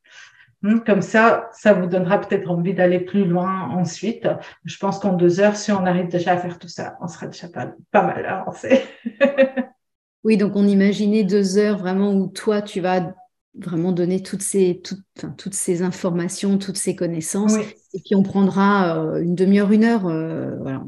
[0.62, 4.28] Hmm, comme ça, ça vous donnera peut-être envie d'aller plus loin ensuite.
[4.64, 7.26] Je pense qu'en deux heures, si on arrive déjà à faire tout ça, on sera
[7.26, 8.82] déjà pas, pas mal avancé.
[10.24, 13.14] oui, donc on imaginait deux heures vraiment où toi, tu vas
[13.58, 17.56] vraiment donner toutes ces, toutes, toutes ces informations, toutes ces connaissances.
[17.92, 20.06] Et puis on prendra euh, une demi-heure, une heure.
[20.06, 20.82] Euh, voilà,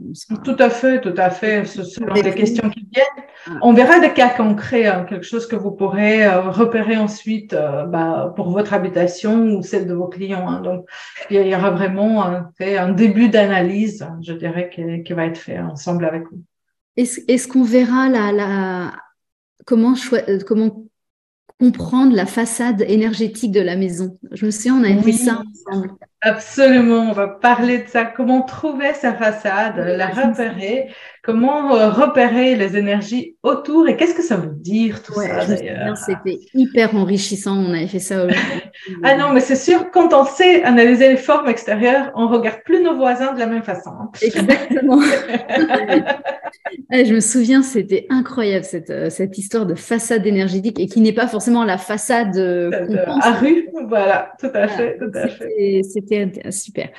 [0.44, 1.64] Tout à fait, tout à fait.
[1.64, 3.26] Ce sont des questions qui viennent.
[3.46, 3.58] Ah.
[3.62, 8.32] On verra des cas concrets, hein, quelque chose que vous pourrez euh, repérer ensuite bah,
[8.36, 10.48] pour votre habitation ou celle de vos clients.
[10.48, 10.60] Hein.
[10.60, 10.86] Donc
[11.30, 15.58] il y, aura vraiment un, un début d'analyse, je dirais, qui, qui, va être fait
[15.58, 16.40] ensemble avec vous.
[16.96, 18.92] Est-ce est qu'on verra la, la...
[19.64, 19.94] comment,
[20.46, 20.84] comment
[21.62, 24.18] comprendre la façade énergétique de la maison.
[24.32, 25.40] Je me souviens, on a vu ça
[25.70, 25.92] ensemble.
[26.24, 30.88] Absolument, on va parler de ça, comment trouver sa façade, la repérer,
[31.20, 35.96] comment euh, repérer les énergies autour et qu'est-ce que ça veut dire tout ça d'ailleurs?
[35.96, 38.62] C'était hyper enrichissant, on avait fait ça aujourd'hui.
[39.02, 42.84] ah non, mais c'est sûr, quand on sait analyser les formes extérieures, on regarde plus
[42.84, 43.90] nos voisins de la même façon.
[43.90, 44.10] Hein.
[44.22, 45.00] Exactement.
[46.90, 51.12] je me souviens, c'était incroyable cette, euh, cette histoire de façade énergétique et qui n'est
[51.12, 52.70] pas forcément la façade euh,
[53.20, 53.68] à rue.
[53.88, 55.82] Voilà, tout à fait, tout à fait.
[55.82, 56.11] C'était
[56.50, 56.90] super.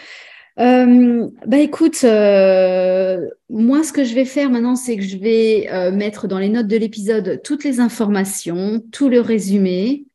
[0.60, 5.68] Euh, bah écoute, euh, moi ce que je vais faire maintenant, c'est que je vais
[5.72, 10.06] euh, mettre dans les notes de l'épisode toutes les informations, tout le résumé.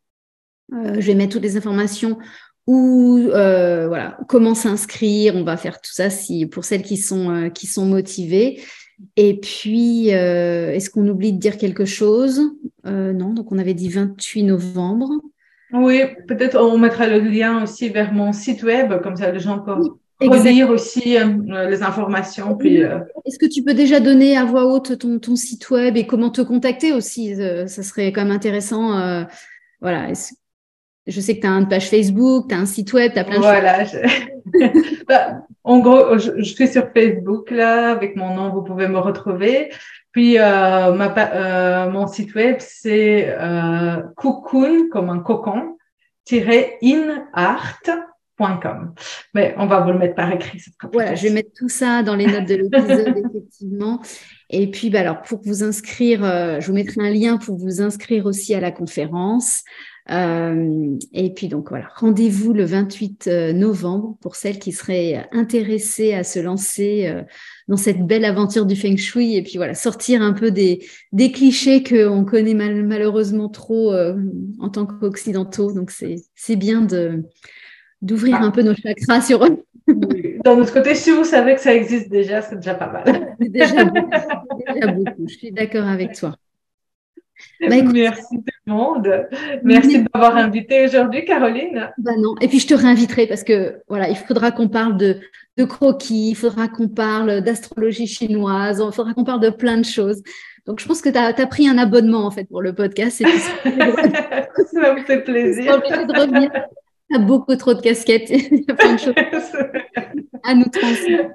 [0.71, 2.19] je vais mettre toutes les informations
[2.67, 5.35] où voilà comment s'inscrire.
[5.35, 8.63] On va faire tout ça si pour celles qui sont qui sont motivées.
[9.17, 12.43] Et puis, est-ce qu'on oublie de dire quelque chose?
[12.85, 15.11] Non, donc on avait dit 28 novembre.
[15.73, 19.59] Oui, peut-être on mettra le lien aussi vers mon site web, comme ça les gens
[19.59, 19.91] peuvent
[20.21, 22.57] relire aussi euh, les informations.
[22.57, 25.97] Puis, euh, Est-ce que tu peux déjà donner à voix haute ton, ton site web
[25.97, 27.35] et comment te contacter aussi?
[27.35, 29.27] Euh, Ça serait quand même intéressant.
[29.81, 30.13] voilà.
[31.07, 33.25] Je sais que tu as une page Facebook, tu as un site web, tu as
[33.25, 34.01] plein de voilà, choses.
[35.09, 38.99] Bah, en gros, je, je, suis sur Facebook là, avec mon nom, vous pouvez me
[38.99, 39.71] retrouver.
[40.13, 45.77] Puis euh, ma, euh, mon site web, c'est euh, cocoon, comme un cocon,
[46.31, 47.35] inart.com.
[49.35, 50.63] Mais on va vous le mettre par écrit.
[50.93, 54.01] Voilà, je vais mettre tout ça dans les notes de l'épisode, effectivement.
[54.51, 56.21] Et puis, bah, alors, pour vous inscrire,
[56.61, 59.63] je vous mettrai un lien pour vous inscrire aussi à la conférence.
[60.11, 66.15] Euh, et puis donc voilà, rendez-vous le 28 euh, novembre pour celles qui seraient intéressées
[66.15, 67.23] à se lancer euh,
[67.69, 71.31] dans cette belle aventure du feng shui et puis voilà, sortir un peu des, des
[71.31, 75.73] clichés qu'on connaît mal, malheureusement trop en tant qu'occidentaux.
[75.73, 77.23] Donc c'est bien de
[78.01, 78.45] d'ouvrir ah.
[78.45, 79.65] un peu nos chakras sur eux.
[80.45, 83.37] Dans notre côté, si vous savez que ça existe déjà, c'est déjà pas mal.
[83.41, 85.27] Déjà beaucoup.
[85.29, 86.37] Je suis d'accord avec toi.
[87.61, 89.27] Bah, merci tout le monde.
[89.63, 91.91] Merci de m'avoir invité aujourd'hui, Caroline.
[91.99, 92.35] Bah non.
[92.41, 95.17] Et puis je te réinviterai parce que voilà, il faudra qu'on parle de,
[95.57, 99.85] de croquis, il faudra qu'on parle d'astrologie chinoise, il faudra qu'on parle de plein de
[99.85, 100.23] choses.
[100.69, 103.19] Donc je pense que tu as, pris un abonnement en fait pour le podcast.
[103.25, 105.83] ça me fait plaisir.
[105.83, 106.51] Tu de revenir.
[107.11, 108.29] Tu as beaucoup trop de casquettes.
[108.31, 109.15] il y a plein de choses
[110.45, 111.31] à nous transmettre.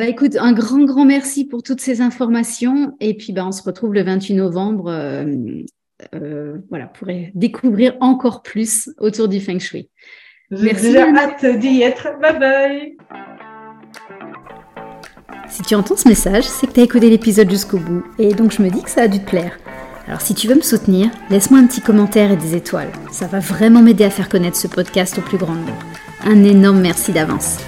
[0.00, 2.96] Bah, écoute, un grand, grand merci pour toutes ces informations.
[3.00, 5.26] Et puis, bah, on se retrouve le 28 novembre euh,
[6.14, 9.90] euh, voilà, pour découvrir encore plus autour du Feng Shui.
[10.52, 12.18] J'ai déjà hâte d'y être.
[12.18, 12.96] Bye bye.
[15.50, 18.02] Si tu entends ce message, c'est que tu as écouté l'épisode jusqu'au bout.
[18.18, 19.58] Et donc, je me dis que ça a dû te plaire.
[20.06, 22.90] Alors, si tu veux me soutenir, laisse-moi un petit commentaire et des étoiles.
[23.12, 25.76] Ça va vraiment m'aider à faire connaître ce podcast au plus grand nombre.
[26.24, 27.58] Un énorme merci d'avance.